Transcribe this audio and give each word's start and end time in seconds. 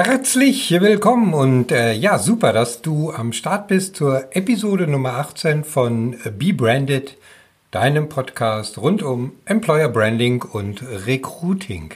Herzlich 0.00 0.70
willkommen 0.70 1.34
und 1.34 1.72
äh, 1.72 1.92
ja, 1.92 2.20
super, 2.20 2.52
dass 2.52 2.82
du 2.82 3.10
am 3.10 3.32
Start 3.32 3.66
bist 3.66 3.96
zur 3.96 4.28
Episode 4.30 4.86
Nummer 4.86 5.14
18 5.14 5.64
von 5.64 6.14
Be 6.38 6.52
Branded, 6.52 7.16
deinem 7.72 8.08
Podcast 8.08 8.78
rund 8.78 9.02
um 9.02 9.32
Employer 9.44 9.88
Branding 9.88 10.42
und 10.42 10.84
Recruiting. 11.04 11.94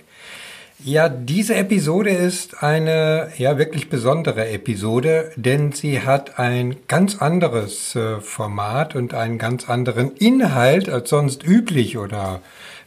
Ja, 0.82 1.08
diese 1.08 1.54
Episode 1.54 2.10
ist 2.10 2.64
eine 2.64 3.30
ja 3.38 3.56
wirklich 3.56 3.88
besondere 3.88 4.48
Episode, 4.48 5.30
denn 5.36 5.70
sie 5.70 6.00
hat 6.00 6.40
ein 6.40 6.74
ganz 6.88 7.22
anderes 7.22 7.94
äh, 7.94 8.20
Format 8.20 8.96
und 8.96 9.14
einen 9.14 9.38
ganz 9.38 9.70
anderen 9.70 10.10
Inhalt 10.16 10.88
als 10.88 11.08
sonst 11.08 11.46
üblich 11.46 11.98
oder 11.98 12.40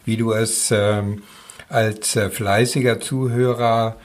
wie 0.03 0.17
du 0.17 0.33
es 0.33 0.71
ähm, 0.71 1.23
als 1.69 2.17
äh, 2.17 2.29
fleißiger 2.29 2.99
Zuhörer 2.99 3.95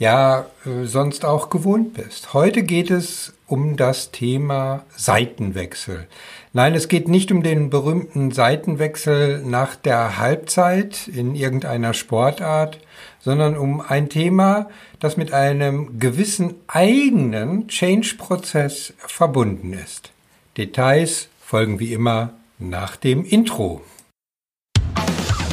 ja 0.00 0.46
äh, 0.64 0.86
sonst 0.86 1.24
auch 1.24 1.50
gewohnt 1.50 1.94
bist. 1.94 2.34
Heute 2.34 2.64
geht 2.64 2.90
es 2.90 3.34
um 3.46 3.76
das 3.76 4.10
Thema 4.10 4.84
Seitenwechsel. 4.96 6.08
Nein, 6.52 6.74
es 6.74 6.88
geht 6.88 7.06
nicht 7.06 7.30
um 7.30 7.42
den 7.42 7.70
berühmten 7.70 8.32
Seitenwechsel 8.32 9.42
nach 9.44 9.76
der 9.76 10.18
Halbzeit 10.18 11.06
in 11.06 11.36
irgendeiner 11.36 11.94
Sportart, 11.94 12.80
sondern 13.20 13.56
um 13.56 13.80
ein 13.80 14.08
Thema, 14.08 14.70
das 14.98 15.16
mit 15.16 15.32
einem 15.32 15.98
gewissen 15.98 16.54
eigenen 16.66 17.68
Change-Prozess 17.68 18.94
verbunden 18.98 19.74
ist. 19.74 20.10
Details 20.56 21.28
folgen 21.40 21.78
wie 21.78 21.92
immer 21.92 22.30
nach 22.58 22.96
dem 22.96 23.24
Intro. 23.24 23.82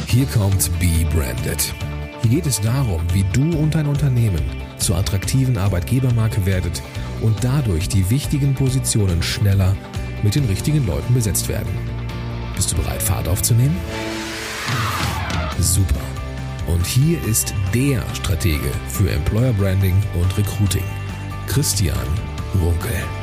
Hier 0.06 0.26
kommt 0.26 0.70
Be 0.80 1.06
Branded 1.14 1.74
hier 2.22 2.30
geht 2.30 2.46
es 2.46 2.60
darum, 2.60 3.00
wie 3.12 3.24
du 3.32 3.56
und 3.56 3.74
dein 3.74 3.86
Unternehmen 3.86 4.42
zur 4.78 4.96
attraktiven 4.96 5.56
Arbeitgebermarke 5.56 6.44
werdet 6.46 6.82
und 7.20 7.42
dadurch 7.42 7.88
die 7.88 8.08
wichtigen 8.10 8.54
Positionen 8.54 9.22
schneller 9.22 9.76
mit 10.22 10.34
den 10.34 10.44
richtigen 10.46 10.86
Leuten 10.86 11.14
besetzt 11.14 11.48
werden. 11.48 11.72
Bist 12.56 12.72
du 12.72 12.76
bereit, 12.76 13.02
Fahrt 13.02 13.28
aufzunehmen? 13.28 13.76
Super. 15.58 16.00
Und 16.66 16.84
hier 16.86 17.22
ist 17.24 17.54
der 17.72 18.02
Stratege 18.14 18.70
für 18.88 19.10
Employer 19.10 19.52
Branding 19.52 19.96
und 20.20 20.36
Recruiting, 20.36 20.84
Christian 21.46 21.96
Runkel. 22.60 23.17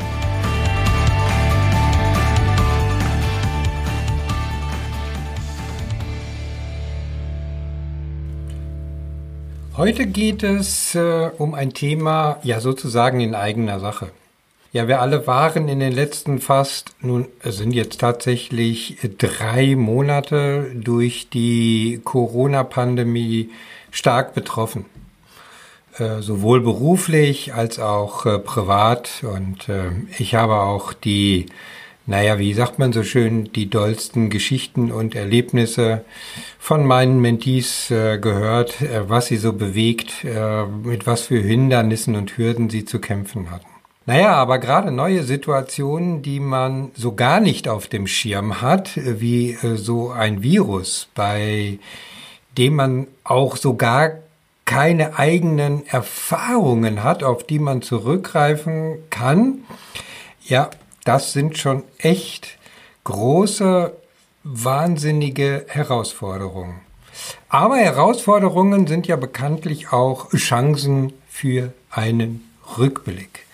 Heute 9.78 10.06
geht 10.06 10.42
es 10.42 10.96
äh, 10.96 11.32
um 11.38 11.54
ein 11.54 11.74
Thema, 11.74 12.40
ja 12.44 12.62
sozusagen 12.62 13.20
in 13.20 13.36
eigener 13.36 13.82
Sache. 13.82 14.08
Ja, 14.72 14.88
wir 14.88 15.02
alle 15.02 15.28
waren 15.28 15.68
in 15.68 15.82
den 15.82 15.92
letzten 15.92 16.40
fast, 16.40 16.96
nun 17.02 17.28
sind 17.44 17.74
jetzt 17.74 18.00
tatsächlich 18.00 18.98
drei 19.18 19.76
Monate 19.76 20.72
durch 20.76 21.28
die 21.28 22.00
Corona-Pandemie 22.06 23.50
stark 23.92 24.34
betroffen. 24.34 24.86
Äh, 25.98 26.22
sowohl 26.22 26.62
beruflich 26.62 27.54
als 27.54 27.78
auch 27.78 28.26
äh, 28.26 28.40
privat. 28.40 29.24
Und 29.24 29.68
äh, 29.68 29.92
ich 30.18 30.36
habe 30.36 30.62
auch 30.62 30.94
die 30.94 31.48
naja, 32.08 32.38
wie 32.38 32.54
sagt 32.54 32.78
man 32.78 32.94
so 32.94 33.04
schön, 33.04 33.52
die 33.54 33.70
dollsten 33.70 34.30
Geschichten 34.30 34.92
und 34.92 35.16
Erlebnisse 35.16 36.06
von 36.60 36.86
meinen 36.86 37.20
Mentees 37.20 37.90
äh, 37.90 38.20
gehört, 38.20 38.82
äh, 38.82 39.10
was 39.10 39.28
sie 39.28 39.38
so 39.38 39.54
bewegt, 39.54 40.24
äh, 40.24 40.66
mit 40.66 41.08
was 41.08 41.22
für 41.22 41.40
Hindernissen 41.40 42.16
und 42.16 42.38
Hürden 42.38 42.70
sie 42.70 42.86
zu 42.86 43.00
kämpfen 43.00 43.50
hatten. 43.50 43.66
Naja, 44.06 44.34
aber 44.34 44.60
gerade 44.60 44.92
neue 44.92 45.24
Situationen, 45.24 46.22
die 46.22 46.40
man 46.40 46.92
so 46.94 47.16
gar 47.16 47.40
nicht 47.40 47.68
auf 47.68 47.88
dem 47.88 48.06
Schirm 48.06 48.62
hat, 48.62 48.98
äh, 48.98 49.20
wie 49.20 49.54
äh, 49.54 49.76
so 49.76 50.12
ein 50.12 50.44
Virus, 50.44 51.08
bei 51.16 51.80
dem 52.56 52.76
man 52.76 53.08
auch 53.24 53.58
so 53.58 53.76
gar 53.76 54.12
keine 54.66 55.18
eigenen 55.18 55.88
Erfahrungen 55.88 57.04
hat, 57.04 57.24
auf 57.24 57.44
die 57.44 57.60
man 57.60 57.82
zurückgreifen 57.82 58.98
kann, 59.10 59.64
ja, 60.44 60.70
das 61.06 61.32
sind 61.32 61.58
schon 61.58 61.84
echt 61.98 62.58
große, 63.06 63.96
wahnsinnige 64.44 65.66
Herausforderungen. 65.70 66.82
Aber 67.48 67.78
Herausforderungen 67.78 68.88
sind 68.88 69.08
ja 69.08 69.16
bekanntlich 69.16 69.94
auch 69.94 70.30
Chancen 70.32 71.14
für 71.30 71.72
einen 71.90 72.50
Rückblick. 72.78 73.46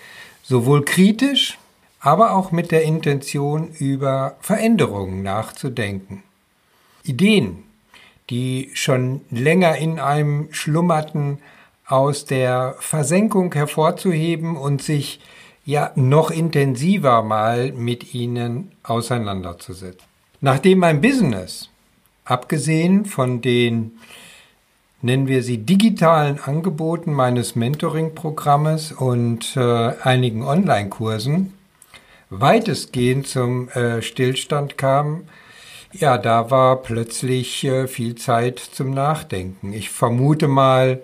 Sowohl 0.42 0.84
kritisch, 0.84 1.60
aber 2.00 2.32
auch 2.32 2.52
mit 2.52 2.72
der 2.72 2.84
Intention, 2.84 3.70
über 3.78 4.38
Veränderungen 4.42 5.22
nachzudenken. 5.22 6.24
Ideen, 7.04 7.64
die 8.30 8.72
schon 8.74 9.22
länger 9.30 9.76
in 9.78 10.00
einem 10.00 10.52
schlummerten, 10.52 11.40
aus 11.86 12.26
der 12.26 12.76
Versenkung 12.80 13.54
hervorzuheben 13.54 14.56
und 14.56 14.82
sich 14.82 15.20
ja 15.66 15.92
noch 15.96 16.32
intensiver 16.32 17.22
mal 17.22 17.72
mit 17.72 18.14
ihnen 18.14 18.72
auseinanderzusetzen. 18.84 20.08
Nachdem 20.40 20.80
mein 20.80 21.02
Business, 21.02 21.70
abgesehen 22.26 23.06
von 23.06 23.42
den, 23.42 24.00
nennen 25.02 25.28
wir 25.28 25.44
sie, 25.44 25.60
digitalen 25.60 26.40
Angeboten 26.40 27.14
meines 27.14 27.56
Mentoring-Programmes 27.56 28.92
und 28.92 29.56
äh, 29.56 29.94
einigen 30.02 30.44
Online-Kursen, 30.44 31.54
weitestgehend 32.32 33.28
zum 33.28 33.70
äh, 33.70 34.02
Stillstand 34.02 34.78
kam, 34.78 35.26
ja, 35.94 36.18
da 36.18 36.50
war 36.50 36.78
plötzlich 36.78 37.66
äh, 37.66 37.88
viel 37.88 38.16
Zeit 38.16 38.60
zum 38.60 38.92
Nachdenken. 38.92 39.74
Ich 39.74 39.90
vermute 39.90 40.48
mal, 40.48 41.02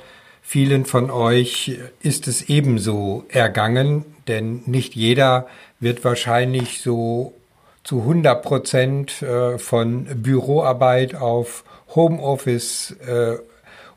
vielen 0.48 0.86
von 0.86 1.12
euch 1.12 1.78
ist 2.02 2.26
es 2.30 2.44
ebenso 2.44 3.26
ergangen, 3.28 4.06
denn 4.30 4.64
nicht 4.66 4.96
jeder 4.96 5.46
wird 5.82 6.06
wahrscheinlich 6.06 6.82
so 6.82 7.34
zu 7.84 8.00
100 8.00 8.44
Prozent 8.44 9.22
äh, 9.22 9.58
von 9.58 10.06
Büroarbeit 10.06 11.16
auf 11.16 11.66
Homeoffice 11.94 12.92
äh, 13.06 13.36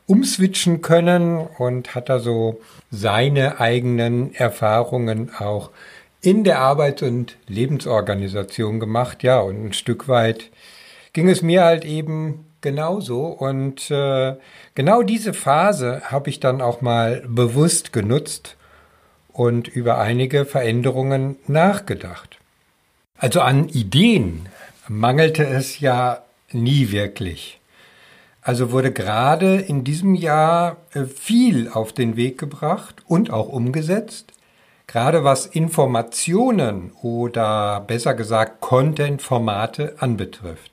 umswitchen 0.07 0.81
können 0.81 1.37
und 1.37 1.95
hat 1.95 2.09
da 2.09 2.19
so 2.19 2.59
seine 2.91 3.61
eigenen 3.61 4.35
Erfahrungen 4.35 5.31
auch 5.39 5.69
in 6.19 6.43
der 6.43 6.59
Arbeits- 6.59 7.01
und 7.01 7.37
Lebensorganisation 7.47 8.81
gemacht. 8.81 9.23
Ja, 9.23 9.39
und 9.39 9.67
ein 9.67 9.73
Stück 9.73 10.09
weit 10.09 10.49
ging 11.13 11.29
es 11.29 11.41
mir 11.41 11.63
halt 11.63 11.85
eben 11.85 12.45
genauso. 12.61 13.25
Und 13.25 13.91
äh, 13.91 14.35
genau 14.75 15.03
diese 15.03 15.33
Phase 15.33 16.01
habe 16.05 16.29
ich 16.29 16.39
dann 16.39 16.61
auch 16.61 16.81
mal 16.81 17.23
bewusst 17.27 17.93
genutzt 17.93 18.55
und 19.33 19.67
über 19.67 19.97
einige 19.97 20.45
Veränderungen 20.45 21.37
nachgedacht. 21.47 22.37
Also 23.17 23.41
an 23.41 23.69
Ideen 23.69 24.47
mangelte 24.87 25.45
es 25.45 25.79
ja 25.79 26.23
nie 26.51 26.91
wirklich. 26.91 27.59
Also 28.41 28.71
wurde 28.71 28.91
gerade 28.91 29.57
in 29.57 29.83
diesem 29.83 30.15
Jahr 30.15 30.77
äh, 30.93 31.05
viel 31.05 31.69
auf 31.69 31.93
den 31.93 32.15
Weg 32.15 32.39
gebracht 32.39 33.03
und 33.07 33.29
auch 33.29 33.47
umgesetzt, 33.47 34.33
gerade 34.87 35.23
was 35.23 35.45
Informationen 35.45 36.91
oder 37.01 37.81
besser 37.81 38.15
gesagt 38.15 38.61
Content-Formate 38.61 39.95
anbetrifft. 39.99 40.70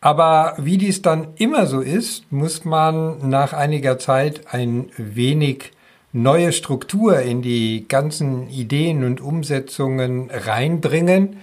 Aber 0.00 0.54
wie 0.58 0.78
dies 0.78 1.02
dann 1.02 1.34
immer 1.36 1.66
so 1.66 1.80
ist, 1.80 2.32
muss 2.32 2.64
man 2.64 3.28
nach 3.28 3.52
einiger 3.52 3.98
Zeit 3.98 4.42
ein 4.50 4.90
wenig 4.96 5.72
neue 6.12 6.52
Struktur 6.52 7.20
in 7.20 7.42
die 7.42 7.86
ganzen 7.86 8.48
Ideen 8.48 9.04
und 9.04 9.20
Umsetzungen 9.20 10.30
reinbringen, 10.30 11.36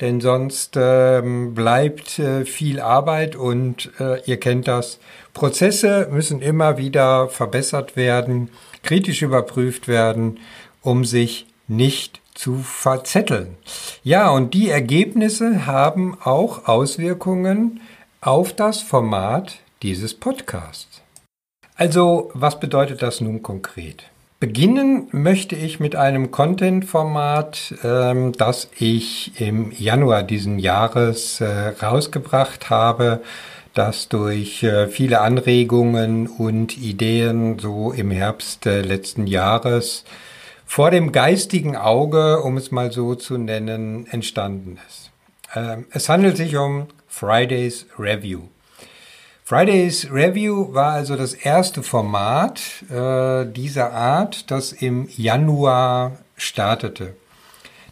denn 0.00 0.20
sonst 0.20 0.74
ähm, 0.76 1.54
bleibt 1.54 2.18
äh, 2.18 2.44
viel 2.44 2.80
Arbeit 2.80 3.36
und 3.36 3.90
äh, 4.00 4.22
ihr 4.24 4.40
kennt 4.40 4.68
das. 4.68 5.00
Prozesse 5.34 6.08
müssen 6.10 6.40
immer 6.40 6.78
wieder 6.78 7.28
verbessert 7.28 7.96
werden, 7.96 8.50
kritisch 8.82 9.22
überprüft 9.22 9.86
werden, 9.86 10.38
um 10.82 11.04
sich 11.04 11.46
nicht 11.66 12.20
zu 12.34 12.58
verzetteln. 12.58 13.56
Ja, 14.04 14.30
und 14.30 14.54
die 14.54 14.70
Ergebnisse 14.70 15.66
haben 15.66 16.16
auch 16.22 16.68
Auswirkungen 16.68 17.80
auf 18.28 18.52
das 18.52 18.82
Format 18.82 19.54
dieses 19.82 20.12
Podcasts. 20.12 21.00
Also, 21.76 22.30
was 22.34 22.60
bedeutet 22.60 23.00
das 23.00 23.22
nun 23.22 23.42
konkret? 23.42 24.10
Beginnen 24.38 25.08
möchte 25.12 25.56
ich 25.56 25.80
mit 25.80 25.96
einem 25.96 26.30
Content-Format, 26.30 27.76
ähm, 27.82 28.32
das 28.32 28.68
ich 28.78 29.40
im 29.40 29.72
Januar 29.72 30.24
diesen 30.24 30.58
Jahres 30.58 31.40
äh, 31.40 31.68
rausgebracht 31.80 32.68
habe. 32.68 33.22
das 33.72 34.10
durch 34.10 34.62
äh, 34.62 34.88
viele 34.88 35.22
Anregungen 35.22 36.26
und 36.26 36.76
Ideen 36.76 37.58
so 37.58 37.92
im 37.92 38.10
Herbst 38.10 38.66
letzten 38.66 39.26
Jahres 39.26 40.04
vor 40.66 40.90
dem 40.90 41.12
geistigen 41.12 41.76
Auge, 41.76 42.42
um 42.42 42.58
es 42.58 42.72
mal 42.72 42.92
so 42.92 43.14
zu 43.14 43.38
nennen, 43.38 44.06
entstanden 44.10 44.78
ist. 44.86 45.10
Ähm, 45.54 45.86
es 45.92 46.10
handelt 46.10 46.36
sich 46.36 46.56
um 46.56 46.88
Fridays 47.08 47.86
Review. 47.98 48.42
Fridays 49.44 50.10
Review 50.12 50.74
war 50.74 50.92
also 50.92 51.16
das 51.16 51.32
erste 51.32 51.82
Format 51.82 52.60
äh, 52.90 53.46
dieser 53.46 53.92
Art, 53.92 54.50
das 54.50 54.72
im 54.72 55.08
Januar 55.16 56.18
startete. 56.36 57.14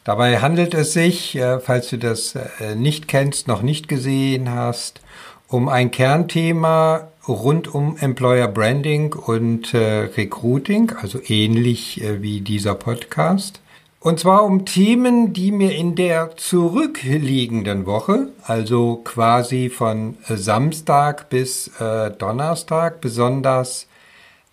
Dabei 0.04 0.40
handelt 0.40 0.74
es 0.74 0.92
sich, 0.92 1.34
äh, 1.34 1.58
falls 1.58 1.88
du 1.88 1.98
das 1.98 2.34
äh, 2.34 2.74
nicht 2.76 3.08
kennst, 3.08 3.48
noch 3.48 3.62
nicht 3.62 3.88
gesehen 3.88 4.50
hast, 4.50 5.00
um 5.48 5.68
ein 5.68 5.90
Kernthema 5.90 7.08
rund 7.26 7.74
um 7.74 7.96
Employer 7.96 8.48
Branding 8.48 9.14
und 9.14 9.74
äh, 9.74 10.08
Recruiting, 10.16 10.92
also 11.00 11.20
ähnlich 11.26 12.02
äh, 12.02 12.22
wie 12.22 12.40
dieser 12.40 12.74
Podcast. 12.74 13.60
Und 14.00 14.20
zwar 14.20 14.44
um 14.44 14.64
Themen, 14.64 15.32
die 15.32 15.50
mir 15.50 15.74
in 15.74 15.94
der 15.94 16.36
zurückliegenden 16.36 17.86
Woche, 17.86 18.28
also 18.44 19.00
quasi 19.02 19.68
von 19.68 20.16
äh, 20.28 20.36
Samstag 20.36 21.28
bis 21.28 21.68
äh, 21.80 22.10
Donnerstag, 22.12 23.00
besonders 23.00 23.88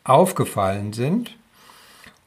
aufgefallen 0.04 0.94
sind 0.94 1.38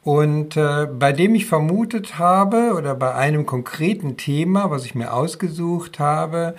und 0.06 0.56
äh, 0.56 0.86
bei 0.86 1.12
dem 1.12 1.34
ich 1.34 1.46
vermutet 1.46 2.16
habe 2.16 2.74
oder 2.76 2.94
bei 2.94 3.12
einem 3.14 3.44
konkreten 3.44 4.16
Thema, 4.16 4.70
was 4.70 4.84
ich 4.84 4.94
mir 4.94 5.12
ausgesucht 5.12 5.98
habe, 5.98 6.54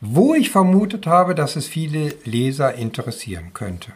wo 0.00 0.34
ich 0.34 0.50
vermutet 0.50 1.06
habe, 1.06 1.36
dass 1.36 1.54
es 1.54 1.68
viele 1.68 2.12
Leser 2.24 2.74
interessieren 2.74 3.52
könnte. 3.54 3.92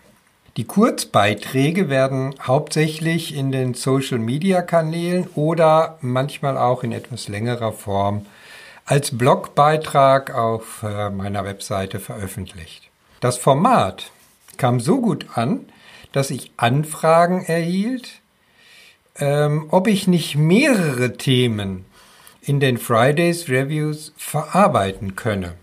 Die 0.59 0.65
Kurzbeiträge 0.65 1.89
werden 1.89 2.35
hauptsächlich 2.43 3.35
in 3.35 3.53
den 3.53 3.73
Social-Media-Kanälen 3.73 5.29
oder 5.35 5.97
manchmal 6.03 6.59
auch 6.59 6.83
in 6.83 6.93
etwas 6.93 7.29
längerer 7.29 7.73
Form 7.73 8.27
als 8.85 9.17
Blogbeitrag 9.17 10.35
auf 10.35 10.83
äh, 10.83 11.09
meiner 11.09 11.47
Webseite 11.47 12.01
veröffentlicht. 12.01 12.91
Das 13.21 13.39
Format 13.39 14.11
kam 14.59 14.79
so 14.79 15.01
gut 15.01 15.27
an, 15.35 15.61
dass 16.13 16.31
ich 16.31 16.53
Anfragen 16.59 17.43
erhielt, 17.45 18.21
ähm, 19.17 19.69
ob 19.71 19.87
ich 19.87 20.07
nicht 20.07 20.37
mehrere 20.37 21.17
Themen 21.17 21.87
in 22.43 22.61
den 22.61 22.77
Fridays 22.77 23.49
Reviews 23.49 24.13
verarbeiten 24.19 25.17
könne. 25.17 25.55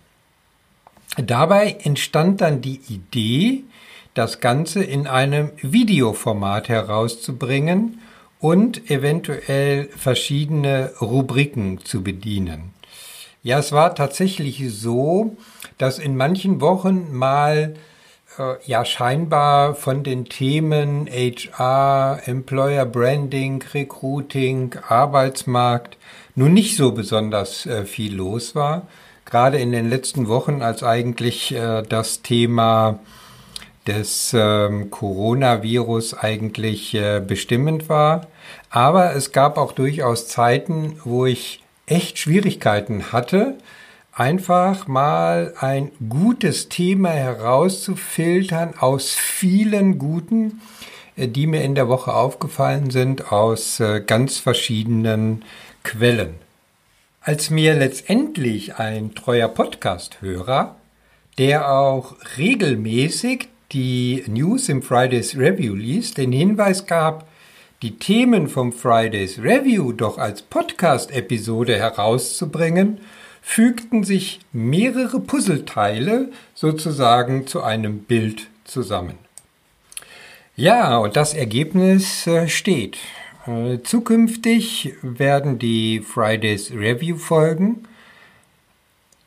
Dabei 1.18 1.78
entstand 1.84 2.42
dann 2.42 2.62
die 2.62 2.82
Idee, 2.88 3.66
das 4.14 4.40
Ganze 4.40 4.84
in 4.84 5.08
einem 5.08 5.52
Videoformat 5.62 6.70
herauszubringen 6.70 8.02
und 8.40 8.90
eventuell 8.90 9.90
verschiedene 9.96 10.92
Rubriken 11.02 11.84
zu 11.84 12.04
bedienen. 12.04 12.74
Ja, 13.44 13.60
es 13.60 13.72
war 13.72 13.96
tatsächlich 13.96 14.64
so, 14.70 15.38
dass 15.78 16.00
in 16.00 16.18
manchen 16.18 16.60
Wochen 16.62 17.14
mal 17.14 17.76
äh, 18.38 18.56
ja 18.66 18.84
scheinbar 18.84 19.76
von 19.76 20.04
den 20.04 20.26
Themen 20.26 21.08
HR, 21.08 22.22
Employer 22.26 22.86
Branding, 22.86 23.64
Recruiting, 23.74 24.76
Arbeitsmarkt 24.88 25.98
nun 26.36 26.54
nicht 26.54 26.76
so 26.76 26.92
besonders 26.92 27.66
äh, 27.66 27.86
viel 27.86 28.16
los 28.16 28.56
war 28.56 28.88
gerade 29.30 29.60
in 29.60 29.72
den 29.72 29.90
letzten 29.90 30.28
Wochen, 30.28 30.62
als 30.62 30.84
eigentlich 30.84 31.54
äh, 31.54 31.84
das 31.84 32.22
Thema 32.22 33.00
des 33.88 34.34
ähm, 34.34 34.92
Coronavirus 34.92 36.14
eigentlich 36.14 36.94
äh, 36.94 37.22
bestimmend 37.26 37.90
war. 37.90 38.28
Aber 38.70 39.16
es 39.16 39.32
gab 39.32 39.58
auch 39.58 39.72
durchaus 39.72 40.28
Zeiten, 40.28 41.00
wo 41.04 41.26
ich 41.26 41.64
echt 41.88 42.20
Schwierigkeiten 42.20 43.12
hatte, 43.12 43.58
einfach 44.14 44.88
mal 44.88 45.54
ein 45.60 45.92
gutes 46.10 46.70
Thema 46.70 47.10
herauszufiltern 47.10 48.74
aus 48.78 49.14
vielen 49.14 49.98
guten, 49.98 50.62
äh, 51.16 51.28
die 51.28 51.48
mir 51.48 51.64
in 51.64 51.76
der 51.76 51.88
Woche 51.88 52.14
aufgefallen 52.14 52.92
sind, 52.92 53.32
aus 53.32 53.80
äh, 53.80 54.02
ganz 54.02 54.38
verschiedenen 54.38 55.44
Quellen. 55.84 56.36
Als 57.22 57.50
mir 57.50 57.76
letztendlich 57.76 58.76
ein 58.76 59.16
treuer 59.16 59.48
Podcast-Hörer, 59.48 60.76
der 61.38 61.72
auch 61.72 62.16
regelmäßig 62.38 63.48
die 63.72 64.24
News 64.28 64.70
im 64.70 64.82
Fridays 64.82 65.38
Review 65.38 65.76
liest, 65.76 66.18
den 66.18 66.32
Hinweis 66.32 66.86
gab, 66.86 67.28
die 67.82 67.98
Themen 67.98 68.48
vom 68.48 68.74
Fridays 68.74 69.40
Review 69.40 69.94
doch 69.94 70.18
als 70.18 70.42
Podcast-Episode 70.42 71.78
herauszubringen, 71.78 73.00
fügten 73.42 74.04
sich 74.04 74.40
mehrere 74.52 75.20
Puzzleteile 75.20 76.30
sozusagen 76.54 77.48
zu 77.48 77.64
einem 77.64 78.00
Bild 78.00 78.48
zusammen. 78.66 79.16
Ja, 80.56 80.98
und 80.98 81.16
das 81.16 81.34
Ergebnis 81.34 82.28
äh, 82.28 82.50
steht. 82.50 82.98
Äh, 83.48 83.80
zukünftig 83.84 84.94
werden 85.02 85.58
die 85.58 86.02
Fridays 86.02 86.72
Review 86.72 87.18
Folgen 87.18 87.88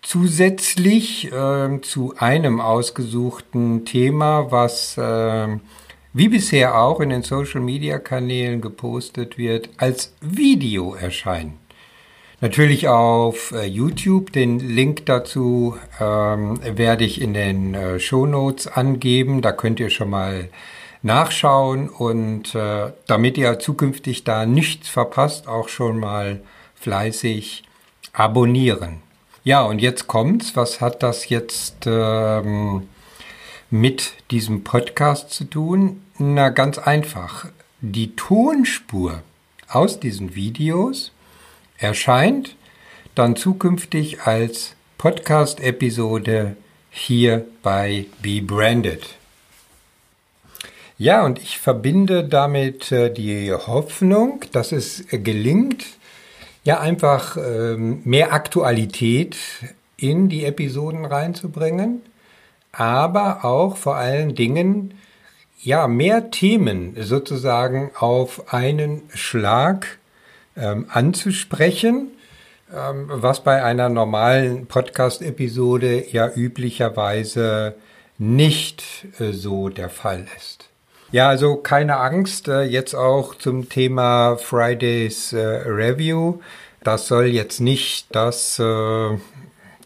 zusätzlich 0.03 1.33
äh, 1.33 1.81
zu 1.81 2.15
einem 2.19 2.61
ausgesuchten 2.61 3.85
Thema, 3.85 4.51
was 4.51 4.99
äh, 4.99 5.59
wie 6.13 6.29
bisher 6.29 6.79
auch 6.79 7.01
in 7.01 7.09
den 7.09 7.23
Social 7.23 7.61
Media 7.61 7.99
Kanälen 7.99 8.61
gepostet 8.61 9.39
wird, 9.39 9.71
als 9.79 10.15
Video 10.21 10.95
erscheinen. 10.95 11.59
Natürlich 12.43 12.89
auf 12.89 13.53
äh, 13.53 13.65
YouTube. 13.65 14.33
Den 14.33 14.59
Link 14.59 15.07
dazu 15.07 15.77
ähm, 16.01 16.59
werde 16.77 17.05
ich 17.05 17.21
in 17.21 17.35
den 17.35 17.75
äh, 17.75 18.01
Show 18.01 18.27
Notes 18.27 18.67
angeben. 18.67 19.43
Da 19.43 19.53
könnt 19.53 19.79
ihr 19.79 19.91
schon 19.91 20.11
mal 20.11 20.49
nachschauen 21.03 21.89
und 21.89 22.55
äh, 22.57 22.93
damit 23.07 23.39
ihr 23.39 23.61
zukünftig 23.61 24.25
da 24.25 24.45
nichts 24.45 24.89
verpasst, 24.89 25.47
auch 25.47 25.69
schon 25.69 26.01
mal 26.01 26.41
fleißig 26.75 27.63
abonnieren. 28.13 29.03
Ja, 29.45 29.63
und 29.63 29.81
jetzt 29.81 30.07
kommt's. 30.07 30.55
Was 30.55 30.81
hat 30.81 31.03
das 31.03 31.29
jetzt 31.29 31.87
ähm, 31.87 32.89
mit 33.71 34.13
diesem 34.31 34.63
Podcast 34.63 35.31
zu 35.31 35.45
tun? 35.45 36.01
Na, 36.19 36.51
ganz 36.51 36.79
einfach. 36.79 37.47
Die 37.81 38.15
Tonspur 38.15 39.23
aus 39.67 39.99
diesen 39.99 40.37
Videos 40.37 41.11
erscheint 41.79 42.55
dann 43.17 43.35
zukünftig 43.35 44.23
als 44.23 44.77
Podcast-Episode 44.99 46.57
hier 46.91 47.45
bei 47.65 48.07
Be 48.23 48.43
Branded. 48.43 49.05
Ja, 50.99 51.25
und 51.25 51.41
ich 51.41 51.59
verbinde 51.59 52.23
damit 52.23 52.93
äh, 52.93 53.13
die 53.13 53.53
Hoffnung, 53.53 54.45
dass 54.53 54.71
es 54.71 55.05
gelingt, 55.11 55.85
ja 56.65 56.81
einfach 56.81 57.37
ähm, 57.37 58.03
mehr 58.05 58.33
Aktualität 58.33 59.37
in 59.97 60.29
die 60.29 60.45
Episoden 60.45 61.05
reinzubringen, 61.05 62.03
aber 62.73 63.45
auch 63.45 63.77
vor 63.77 63.97
allen 63.97 64.35
Dingen 64.35 64.95
ja 65.61 65.87
mehr 65.87 66.31
Themen 66.31 66.97
sozusagen 67.01 67.91
auf 67.99 68.53
einen 68.53 69.03
Schlag 69.15 69.99
ähm, 70.57 70.87
anzusprechen, 70.89 72.09
ähm, 72.75 73.07
was 73.09 73.45
bei 73.45 73.63
einer 73.63 73.89
normalen 73.89 74.67
Podcast-Episode 74.67 76.11
ja 76.11 76.29
üblicherweise 76.35 77.75
nicht 78.19 78.83
äh, 79.19 79.33
so 79.33 79.69
der 79.69 79.89
Fall 79.89 80.27
ist. 80.37 80.72
Ja, 81.13 81.29
also 81.29 81.57
keine 81.57 81.99
Angst, 81.99 82.49
äh, 82.49 82.63
jetzt 82.63 82.95
auch 82.95 83.35
zum 83.35 83.69
Thema 83.69 84.39
Fridays 84.39 85.35
äh, 85.35 85.39
Review. 85.41 86.41
Das 86.83 87.07
soll 87.07 87.27
jetzt 87.27 87.61
nicht 87.61 88.07
das 88.17 88.59
äh, 88.59 89.19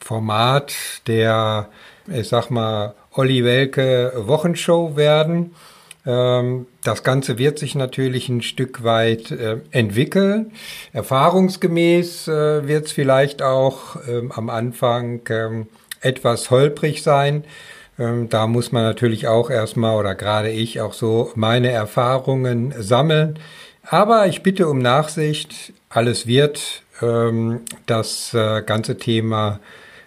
Format 0.01 0.73
der, 1.09 1.69
ich 2.07 2.29
sag 2.29 2.51
mal, 2.51 2.95
Olli 3.13 3.45
Welke 3.45 4.13
Wochenshow 4.15 4.95
werden. 4.95 5.57
Ähm, 6.07 6.69
das 6.85 7.03
Ganze 7.03 7.39
wird 7.39 7.59
sich 7.59 7.75
natürlich 7.75 8.29
ein 8.29 8.43
Stück 8.43 8.85
weit 8.85 9.33
entwickeln. 9.73 10.53
Erfahrungsgemäß 10.93 12.29
wird 12.29 12.87
es 12.87 12.93
vielleicht 12.93 13.43
auch 13.43 13.97
ähm, 14.07 14.31
am 14.31 14.49
Anfang 14.49 15.23
ähm, 15.31 15.67
etwas 16.03 16.53
holprig 16.53 17.03
sein. 17.03 17.43
Ähm, 17.99 18.29
da 18.29 18.47
muss 18.47 18.73
man 18.73 18.83
natürlich 18.83 19.27
auch 19.27 19.51
erstmal 19.51 19.97
oder 19.97 20.15
gerade 20.15 20.51
ich 20.51 20.81
auch 20.81 20.93
so 20.93 21.33
meine 21.35 21.71
Erfahrungen 21.71 22.75
sammeln. 22.79 23.39
Aber 23.83 24.27
ich 24.27 24.43
bitte 24.43 24.69
um 24.69 24.79
Nachsicht. 24.79 25.73
Alles 25.89 26.27
wird. 26.27 26.83
Ähm, 27.01 27.61
das 27.87 28.35
äh, 28.35 28.63
ganze 28.63 28.99
Thema 28.99 29.61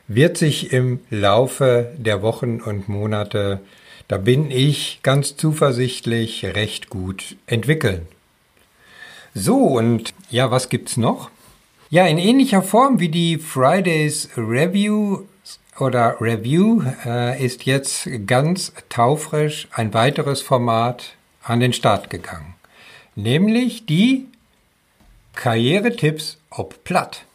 wird 0.08 0.38
sich 0.38 0.74
im 0.74 1.00
Laufe 1.10 1.92
der 1.98 2.22
Wochen 2.22 2.60
und 2.60 2.90
Monate, 2.90 3.62
da 4.08 4.18
bin 4.18 4.50
ich 4.50 5.00
ganz 5.04 5.38
zuversichtlich, 5.38 6.44
recht 6.44 6.90
gut 6.90 7.38
entwickeln. 7.46 8.08
So, 9.36 9.58
und 9.58 10.16
ja, 10.32 10.50
was 10.50 10.70
gibt's 10.70 10.98
noch? 10.98 11.30
Ja, 11.92 12.08
in 12.08 12.18
ähnlicher 12.18 12.64
Form 12.64 13.00
wie 13.00 13.10
die 13.10 13.38
Fridays 13.38 14.30
Review 14.36 15.26
oder 15.80 16.18
Review 16.20 16.84
äh, 17.06 17.44
ist 17.44 17.66
jetzt 17.66 18.10
ganz 18.28 18.74
taufrisch 18.90 19.68
ein 19.72 19.94
weiteres 19.94 20.42
Format 20.42 21.16
an 21.44 21.60
den 21.60 21.74
Start 21.74 22.10
gegangen. 22.10 22.56
Nämlich 23.16 23.86
die 23.86 24.28
Karrieretipps 25.36 26.38
ob 26.50 26.84
Platt. 26.84 27.26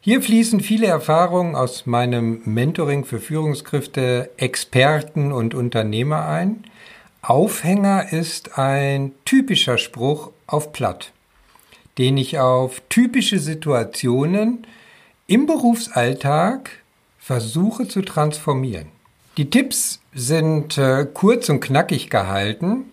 Hier 0.00 0.20
fließen 0.20 0.60
viele 0.60 0.86
Erfahrungen 0.86 1.54
aus 1.54 1.86
meinem 1.86 2.42
Mentoring 2.44 3.04
für 3.04 3.20
Führungskräfte, 3.20 4.30
Experten 4.36 5.32
und 5.32 5.54
Unternehmer 5.54 6.26
ein. 6.26 6.64
Aufhänger 7.22 8.12
ist 8.12 8.58
ein 8.58 9.12
typischer 9.24 9.78
Spruch 9.78 10.30
auf 10.46 10.72
Platt, 10.72 11.12
den 11.96 12.18
ich 12.18 12.38
auf 12.38 12.82
typische 12.90 13.38
Situationen 13.38 14.66
im 15.26 15.46
Berufsalltag 15.46 16.70
versuche 17.24 17.88
zu 17.88 18.02
transformieren. 18.02 18.88
Die 19.38 19.48
Tipps 19.48 20.00
sind 20.12 20.76
äh, 20.76 21.06
kurz 21.12 21.48
und 21.48 21.60
knackig 21.60 22.10
gehalten, 22.10 22.84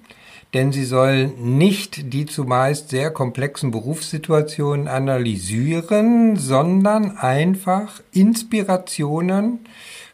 denn 0.54 0.72
sie 0.72 0.86
sollen 0.86 1.58
nicht 1.58 2.14
die 2.14 2.26
zumeist 2.26 2.90
sehr 2.90 3.12
komplexen 3.12 3.72
Berufssituationen 3.72 4.88
analysieren, 4.88 6.38
sondern 6.38 7.18
einfach 7.18 8.02
Inspirationen 8.14 9.66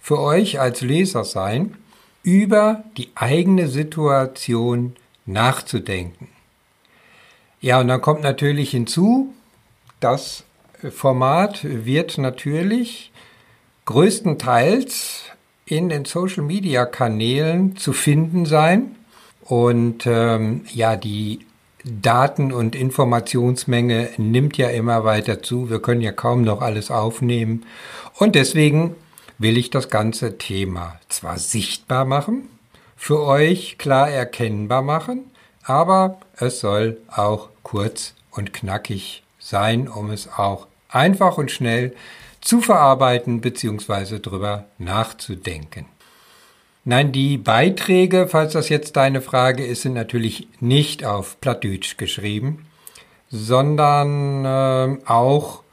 für 0.01 0.19
euch 0.19 0.59
als 0.59 0.81
Leser 0.81 1.23
sein, 1.23 1.75
über 2.23 2.83
die 2.97 3.09
eigene 3.13 3.67
Situation 3.67 4.95
nachzudenken. 5.27 6.27
Ja, 7.61 7.79
und 7.79 7.87
dann 7.87 8.01
kommt 8.01 8.23
natürlich 8.23 8.71
hinzu, 8.71 9.31
das 9.99 10.43
Format 10.89 11.59
wird 11.63 12.17
natürlich 12.17 13.11
größtenteils 13.87 15.23
in 15.65 15.89
den 15.89 16.05
Social-Media-Kanälen 16.05 17.77
zu 17.77 17.93
finden 17.93 18.45
sein. 18.45 18.95
Und 19.41 20.05
ähm, 20.05 20.65
ja, 20.73 20.95
die 20.95 21.39
Daten- 21.83 22.51
und 22.51 22.75
Informationsmenge 22.75 24.09
nimmt 24.17 24.57
ja 24.57 24.69
immer 24.69 25.05
weiter 25.05 25.41
zu. 25.41 25.69
Wir 25.69 25.81
können 25.81 26.01
ja 26.01 26.11
kaum 26.11 26.43
noch 26.43 26.61
alles 26.61 26.91
aufnehmen. 26.91 27.65
Und 28.15 28.35
deswegen 28.35 28.95
will 29.37 29.57
ich 29.57 29.69
das 29.69 29.89
ganze 29.89 30.37
Thema 30.37 30.99
zwar 31.07 31.37
sichtbar 31.37 32.03
machen, 32.05 32.49
für 32.97 33.21
euch 33.21 33.77
klar 33.77 34.09
erkennbar 34.09 34.81
machen, 34.81 35.31
aber 35.63 36.19
es 36.37 36.59
soll 36.59 36.97
auch 37.07 37.49
kurz 37.63 38.15
und 38.31 38.53
knackig 38.53 39.23
sein, 39.39 39.87
um 39.87 40.09
es 40.09 40.27
auch 40.27 40.67
einfach 40.89 41.37
und 41.37 41.51
schnell 41.51 41.93
zu 42.47 42.61
verarbeiten 42.61 43.41
bzw. 43.41 44.19
drüber 44.19 44.67
nachzudenken. 44.77 45.85
Nein, 46.85 47.11
die 47.11 47.37
Beiträge, 47.37 48.29
falls 48.29 48.53
das 48.53 48.69
jetzt 48.69 48.95
deine 48.95 49.21
Frage 49.21 49.65
ist, 49.65 49.81
sind 49.81 49.95
natürlich 49.95 50.47
nicht 50.61 51.03
auf 51.03 51.41
Plattdeutsch 51.41 51.97
geschrieben, 51.97 52.65
sondern 53.29 54.45
äh, 54.45 54.97
auch 55.05 55.63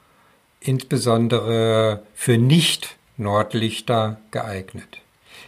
insbesondere 0.59 2.02
für 2.12 2.38
Nicht-Nordlichter 2.38 4.19
geeignet. 4.33 4.99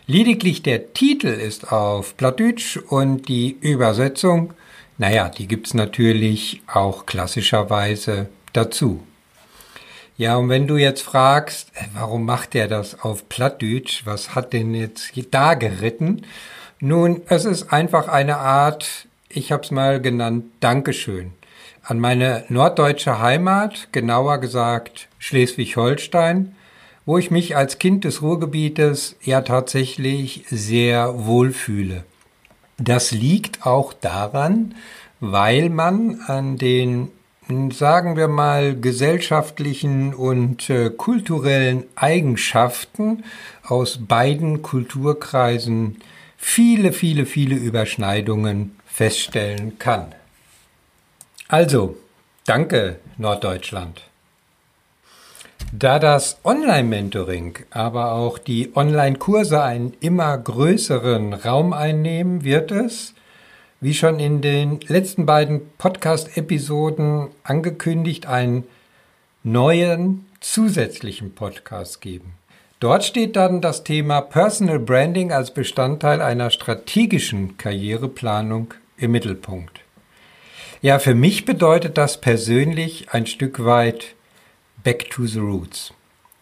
Lediglich 0.07 0.63
der 0.63 0.93
Titel 0.93 1.27
ist 1.27 1.73
auf 1.73 2.17
Plattdeutsch 2.17 2.77
und 2.77 3.27
die 3.27 3.51
Übersetzung, 3.61 4.55
naja, 4.97 5.29
die 5.29 5.49
gibt's 5.49 5.75
natürlich 5.75 6.63
auch 6.73 7.05
klassischerweise 7.05 8.29
dazu. 8.53 9.03
Ja, 10.17 10.37
und 10.37 10.49
wenn 10.49 10.67
du 10.67 10.77
jetzt 10.77 11.03
fragst, 11.03 11.71
äh, 11.75 11.85
warum 11.95 12.25
macht 12.25 12.55
er 12.55 12.69
das 12.69 13.01
auf 13.01 13.29
Plattdeutsch, 13.29 14.07
was 14.07 14.35
hat 14.35 14.53
denn 14.53 14.75
jetzt 14.75 15.13
da 15.31 15.55
geritten? 15.55 16.23
Nun, 16.81 17.23
es 17.29 17.45
ist 17.45 17.73
einfach 17.73 18.09
eine 18.09 18.39
Art, 18.39 19.09
ich 19.29 19.53
habe 19.53 19.63
es 19.63 19.71
mal 19.71 20.01
genannt, 20.01 20.47
Dankeschön 20.61 21.33
an 21.87 22.01
meine 22.01 22.45
norddeutsche 22.49 23.21
Heimat, 23.21 23.89
genauer 23.93 24.39
gesagt 24.39 25.09
Schleswig-Holstein, 25.19 26.57
wo 27.05 27.17
ich 27.17 27.31
mich 27.31 27.57
als 27.57 27.79
Kind 27.79 28.05
des 28.05 28.23
Ruhrgebietes 28.23 29.15
ja 29.23 29.43
tatsächlich 29.43 30.45
sehr 30.51 31.27
wohlfühle. 31.27 32.03
Das 32.77 33.13
liegt 33.13 33.65
auch 33.65 33.93
daran, 33.93 34.75
weil 35.21 35.71
man 35.71 36.21
an 36.27 36.59
den 36.59 37.13
sagen 37.49 38.17
wir 38.17 38.29
mal, 38.29 38.79
gesellschaftlichen 38.79 40.15
und 40.15 40.69
äh, 40.69 40.91
kulturellen 40.91 41.85
Eigenschaften 41.95 43.25
aus 43.63 44.01
beiden 44.07 44.63
Kulturkreisen 44.63 45.99
viele, 46.37 46.93
viele, 46.93 47.25
viele 47.25 47.55
Überschneidungen 47.55 48.77
feststellen 48.87 49.79
kann. 49.79 50.15
Also, 51.49 51.97
danke 52.47 52.99
Norddeutschland. 53.17 54.03
Da 55.73 55.99
das 55.99 56.39
Online-Mentoring, 56.45 57.59
aber 57.71 58.13
auch 58.13 58.39
die 58.39 58.75
Online-Kurse 58.75 59.63
einen 59.63 59.95
immer 60.01 60.37
größeren 60.37 61.33
Raum 61.33 61.73
einnehmen, 61.73 62.45
wird 62.45 62.71
es 62.71 63.15
wie 63.81 63.95
schon 63.95 64.19
in 64.19 64.41
den 64.41 64.81
letzten 64.87 65.27
beiden 65.27 65.61
Podcast-Episoden 65.79 67.29
angekündigt, 67.45 68.27
einen 68.27 68.65
neuen 69.43 70.27
zusätzlichen 70.41 71.35
Podcast 71.35 72.01
geben. 72.01 72.35
Dort 72.81 73.05
steht 73.05 73.37
dann 73.37 73.61
das 73.61 73.85
Thema 73.85 74.21
Personal 74.21 74.79
Branding 74.79 75.33
als 75.33 75.53
Bestandteil 75.53 76.21
einer 76.21 76.51
strategischen 76.51 77.57
Karriereplanung 77.57 78.75
im 78.99 79.13
Mittelpunkt. 79.13 79.81
Ja, 80.83 80.99
für 80.99 81.15
mich 81.15 81.45
bedeutet 81.45 81.97
das 81.97 82.21
persönlich 82.21 83.09
ein 83.13 83.27
Stück 83.27 83.65
weit 83.65 84.15
Back 84.85 85.11
to 85.11 85.27
the 85.27 85.39
Roots. 85.39 85.95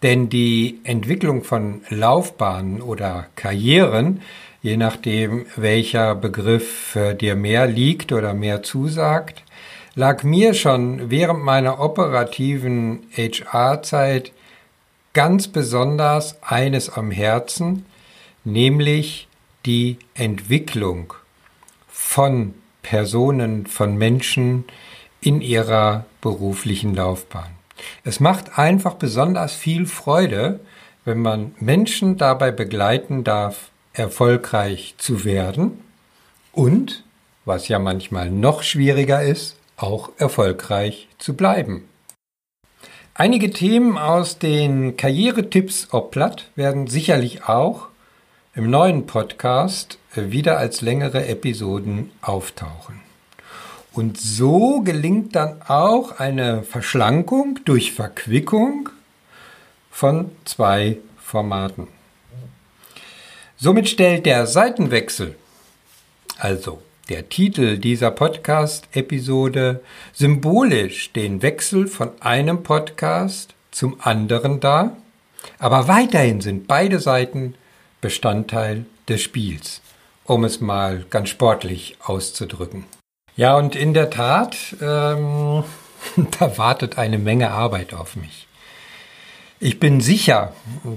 Denn 0.02 0.28
die 0.28 0.80
Entwicklung 0.84 1.44
von 1.44 1.82
Laufbahnen 1.88 2.82
oder 2.82 3.26
Karrieren 3.36 4.20
je 4.64 4.78
nachdem, 4.78 5.44
welcher 5.56 6.14
Begriff 6.14 6.96
dir 7.20 7.36
mehr 7.36 7.66
liegt 7.66 8.12
oder 8.12 8.32
mehr 8.32 8.62
zusagt, 8.62 9.44
lag 9.94 10.22
mir 10.22 10.54
schon 10.54 11.10
während 11.10 11.44
meiner 11.44 11.80
operativen 11.80 13.00
HR-Zeit 13.14 14.32
ganz 15.12 15.48
besonders 15.48 16.42
eines 16.42 16.88
am 16.88 17.10
Herzen, 17.10 17.84
nämlich 18.42 19.28
die 19.66 19.98
Entwicklung 20.14 21.12
von 21.86 22.54
Personen, 22.82 23.66
von 23.66 23.98
Menschen 23.98 24.64
in 25.20 25.42
ihrer 25.42 26.06
beruflichen 26.22 26.94
Laufbahn. 26.94 27.50
Es 28.02 28.18
macht 28.18 28.58
einfach 28.58 28.94
besonders 28.94 29.52
viel 29.52 29.84
Freude, 29.84 30.60
wenn 31.04 31.18
man 31.18 31.54
Menschen 31.60 32.16
dabei 32.16 32.50
begleiten 32.50 33.24
darf, 33.24 33.70
erfolgreich 33.94 34.94
zu 34.98 35.24
werden 35.24 35.80
und, 36.52 37.04
was 37.44 37.68
ja 37.68 37.78
manchmal 37.78 38.30
noch 38.30 38.62
schwieriger 38.62 39.22
ist, 39.22 39.56
auch 39.76 40.10
erfolgreich 40.18 41.08
zu 41.18 41.34
bleiben. 41.34 41.88
Einige 43.14 43.50
Themen 43.50 43.96
aus 43.96 44.38
den 44.38 44.96
Karrieretipps 44.96 45.88
ob 45.92 46.10
Platt 46.10 46.50
werden 46.56 46.88
sicherlich 46.88 47.44
auch 47.44 47.86
im 48.54 48.70
neuen 48.70 49.06
Podcast 49.06 49.98
wieder 50.14 50.58
als 50.58 50.80
längere 50.80 51.26
Episoden 51.26 52.10
auftauchen. 52.20 53.00
Und 53.92 54.18
so 54.18 54.80
gelingt 54.80 55.36
dann 55.36 55.62
auch 55.62 56.18
eine 56.18 56.64
Verschlankung 56.64 57.60
durch 57.64 57.92
Verquickung 57.92 58.88
von 59.90 60.32
zwei 60.44 60.98
Formaten. 61.16 61.86
Somit 63.56 63.88
stellt 63.88 64.26
der 64.26 64.48
Seitenwechsel, 64.48 65.36
also 66.38 66.82
der 67.08 67.28
Titel 67.28 67.78
dieser 67.78 68.10
Podcast-Episode, 68.10 69.80
symbolisch 70.12 71.12
den 71.12 71.40
Wechsel 71.40 71.86
von 71.86 72.10
einem 72.20 72.64
Podcast 72.64 73.54
zum 73.70 74.00
anderen 74.00 74.58
dar, 74.58 74.96
aber 75.60 75.86
weiterhin 75.86 76.40
sind 76.40 76.66
beide 76.66 76.98
Seiten 76.98 77.54
Bestandteil 78.00 78.86
des 79.08 79.22
Spiels, 79.22 79.82
um 80.24 80.44
es 80.44 80.60
mal 80.60 81.06
ganz 81.08 81.28
sportlich 81.28 81.96
auszudrücken. 82.02 82.84
Ja, 83.36 83.56
und 83.56 83.76
in 83.76 83.94
der 83.94 84.10
Tat, 84.10 84.56
ähm, 84.80 85.62
da 86.38 86.58
wartet 86.58 86.98
eine 86.98 87.18
Menge 87.18 87.52
Arbeit 87.52 87.94
auf 87.94 88.16
mich. 88.16 88.48
Ich 89.64 89.80
bin 89.80 90.02
sicher, 90.02 90.52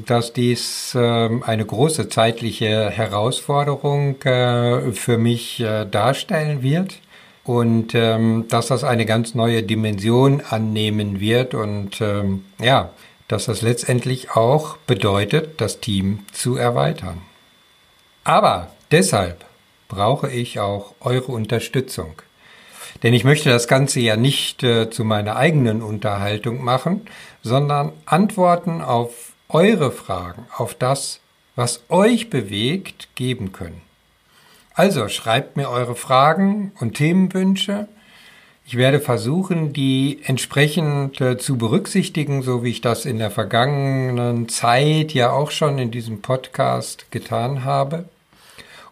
dass 0.08 0.34
dies 0.34 0.94
äh, 0.94 1.00
eine 1.00 1.66
große 1.66 2.10
zeitliche 2.10 2.90
Herausforderung 2.90 4.22
äh, 4.24 4.92
für 4.92 5.18
mich 5.18 5.62
äh, 5.62 5.86
darstellen 5.86 6.62
wird 6.64 7.00
und 7.46 7.96
ähm, 7.96 8.44
dass 8.50 8.68
das 8.68 8.84
eine 8.84 9.06
ganz 9.06 9.36
neue 9.36 9.64
Dimension 9.64 10.42
annehmen 10.50 11.22
wird 11.22 11.54
und 11.54 12.02
ähm, 12.02 12.44
ja, 12.60 12.90
dass 13.30 13.46
das 13.46 13.62
letztendlich 13.62 14.32
auch 14.32 14.76
bedeutet, 14.86 15.62
das 15.62 15.80
Team 15.80 16.26
zu 16.34 16.58
erweitern. 16.58 17.22
Aber 18.26 18.72
deshalb 18.92 19.46
brauche 19.88 20.30
ich 20.30 20.60
auch 20.60 20.94
eure 21.00 21.32
Unterstützung. 21.32 22.22
Denn 23.04 23.14
ich 23.14 23.24
möchte 23.24 23.50
das 23.50 23.68
Ganze 23.68 24.00
ja 24.00 24.16
nicht 24.16 24.64
äh, 24.64 24.90
zu 24.90 25.04
meiner 25.04 25.36
eigenen 25.36 25.82
Unterhaltung 25.82 26.64
machen, 26.64 27.02
sondern 27.44 27.94
Antworten 28.06 28.82
auf 28.82 29.34
eure 29.50 29.92
Fragen, 29.92 30.46
auf 30.56 30.76
das, 30.76 31.20
was 31.56 31.84
euch 31.90 32.30
bewegt, 32.30 33.10
geben 33.16 33.52
können. 33.52 33.82
Also 34.74 35.08
schreibt 35.08 35.58
mir 35.58 35.70
eure 35.70 35.96
Fragen 35.96 36.72
und 36.80 36.96
Themenwünsche. 36.96 37.88
Ich 38.66 38.76
werde 38.76 39.00
versuchen, 39.00 39.74
die 39.74 40.20
entsprechend 40.26 41.22
äh, 41.22 41.38
zu 41.38 41.58
berücksichtigen, 41.58 42.44
so 42.44 42.64
wie 42.64 42.72
ich 42.72 42.82
das 42.82 43.06
in 43.06 43.18
der 43.18 43.32
vergangenen 43.32 44.50
Zeit 44.50 45.14
ja 45.14 45.32
auch 45.32 45.52
schon 45.52 45.80
in 45.80 45.90
diesem 45.90 46.22
Podcast 46.22 47.10
getan 47.12 47.64
habe. 47.64 48.06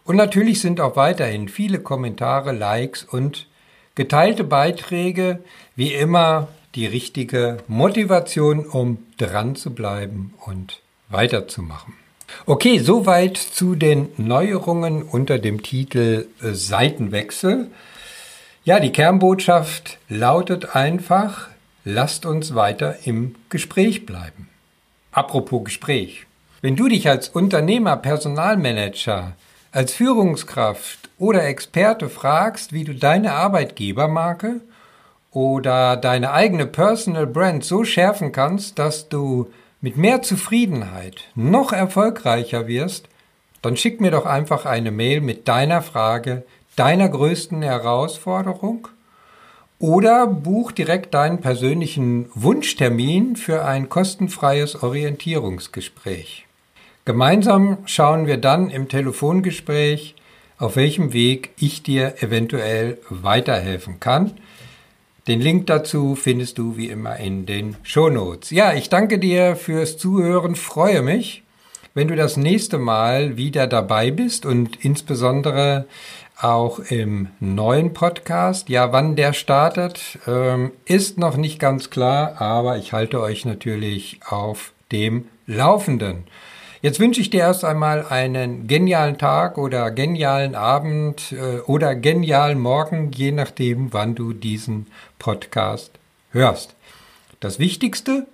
Und 0.02 0.16
natürlich 0.16 0.60
sind 0.60 0.80
auch 0.80 0.96
weiterhin 0.96 1.48
viele 1.48 1.78
Kommentare, 1.78 2.52
Likes 2.52 3.04
und 3.04 3.46
Geteilte 3.96 4.44
Beiträge 4.44 5.40
wie 5.74 5.92
immer 5.94 6.48
die 6.74 6.86
richtige 6.86 7.56
Motivation, 7.66 8.66
um 8.66 8.98
dran 9.16 9.56
zu 9.56 9.74
bleiben 9.74 10.34
und 10.44 10.82
weiterzumachen. 11.08 11.94
Okay, 12.44 12.78
soweit 12.78 13.38
zu 13.38 13.74
den 13.74 14.10
Neuerungen 14.18 15.02
unter 15.02 15.38
dem 15.38 15.62
Titel 15.62 16.26
äh, 16.42 16.52
Seitenwechsel. 16.52 17.70
Ja, 18.64 18.80
die 18.80 18.92
Kernbotschaft 18.92 19.98
lautet 20.10 20.76
einfach, 20.76 21.48
lasst 21.84 22.26
uns 22.26 22.54
weiter 22.54 22.96
im 23.04 23.34
Gespräch 23.48 24.04
bleiben. 24.04 24.50
Apropos 25.10 25.64
Gespräch. 25.64 26.26
Wenn 26.60 26.76
du 26.76 26.88
dich 26.88 27.08
als 27.08 27.30
Unternehmer, 27.30 27.96
Personalmanager, 27.96 29.32
als 29.72 29.94
Führungskraft 29.94 31.05
oder 31.18 31.44
Experte 31.44 32.08
fragst, 32.08 32.72
wie 32.72 32.84
du 32.84 32.94
deine 32.94 33.32
Arbeitgebermarke 33.32 34.60
oder 35.30 35.96
deine 35.96 36.32
eigene 36.32 36.66
Personal 36.66 37.26
Brand 37.26 37.64
so 37.64 37.84
schärfen 37.84 38.32
kannst, 38.32 38.78
dass 38.78 39.08
du 39.08 39.50
mit 39.80 39.96
mehr 39.96 40.22
Zufriedenheit 40.22 41.24
noch 41.34 41.72
erfolgreicher 41.72 42.66
wirst, 42.66 43.08
dann 43.62 43.76
schick 43.76 44.00
mir 44.00 44.10
doch 44.10 44.26
einfach 44.26 44.64
eine 44.64 44.90
Mail 44.90 45.20
mit 45.20 45.48
deiner 45.48 45.82
Frage, 45.82 46.44
deiner 46.76 47.08
größten 47.08 47.62
Herausforderung 47.62 48.88
oder 49.78 50.26
buch 50.26 50.72
direkt 50.72 51.14
deinen 51.14 51.40
persönlichen 51.40 52.30
Wunschtermin 52.34 53.36
für 53.36 53.64
ein 53.64 53.88
kostenfreies 53.88 54.82
Orientierungsgespräch. 54.82 56.46
Gemeinsam 57.04 57.78
schauen 57.84 58.26
wir 58.26 58.38
dann 58.38 58.70
im 58.70 58.88
Telefongespräch, 58.88 60.14
auf 60.58 60.76
welchem 60.76 61.12
Weg 61.12 61.50
ich 61.58 61.82
dir 61.82 62.22
eventuell 62.22 62.98
weiterhelfen 63.08 64.00
kann. 64.00 64.32
Den 65.26 65.40
Link 65.40 65.66
dazu 65.66 66.14
findest 66.14 66.58
du 66.58 66.76
wie 66.76 66.88
immer 66.88 67.16
in 67.16 67.46
den 67.46 67.76
Shownotes. 67.82 68.50
Ja, 68.50 68.74
ich 68.74 68.88
danke 68.88 69.18
dir 69.18 69.56
fürs 69.56 69.98
Zuhören, 69.98 70.54
freue 70.54 71.02
mich, 71.02 71.42
wenn 71.94 72.08
du 72.08 72.14
das 72.14 72.36
nächste 72.36 72.78
Mal 72.78 73.36
wieder 73.36 73.66
dabei 73.66 74.12
bist 74.12 74.46
und 74.46 74.84
insbesondere 74.84 75.86
auch 76.40 76.78
im 76.78 77.28
neuen 77.40 77.92
Podcast. 77.92 78.68
Ja, 78.68 78.92
wann 78.92 79.16
der 79.16 79.32
startet, 79.32 80.18
ähm, 80.26 80.72
ist 80.84 81.18
noch 81.18 81.36
nicht 81.36 81.58
ganz 81.58 81.90
klar, 81.90 82.40
aber 82.40 82.76
ich 82.76 82.92
halte 82.92 83.20
euch 83.20 83.44
natürlich 83.44 84.20
auf 84.28 84.72
dem 84.92 85.26
Laufenden. 85.46 86.24
Jetzt 86.82 87.00
wünsche 87.00 87.20
ich 87.20 87.30
dir 87.30 87.40
erst 87.40 87.64
einmal 87.64 88.06
einen 88.06 88.66
genialen 88.66 89.18
Tag 89.18 89.56
oder 89.56 89.90
genialen 89.90 90.54
Abend 90.54 91.32
äh, 91.32 91.60
oder 91.60 91.94
genialen 91.94 92.58
Morgen, 92.58 93.12
je 93.12 93.32
nachdem, 93.32 93.92
wann 93.92 94.14
du 94.14 94.32
diesen 94.32 94.86
Podcast 95.18 95.92
hörst. 96.32 96.74
Das 97.40 97.58
Wichtigste, 97.58 98.26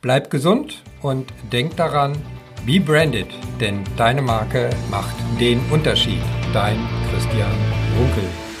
bleib 0.00 0.30
gesund 0.30 0.82
und 1.02 1.32
denk 1.52 1.76
daran, 1.76 2.16
be 2.64 2.80
branded, 2.80 3.28
denn 3.60 3.84
deine 3.96 4.22
Marke 4.22 4.70
macht 4.90 5.14
den 5.40 5.60
Unterschied. 5.70 6.22
Dein 6.52 6.78
Christian 7.10 7.52
Runkel. 7.98 8.51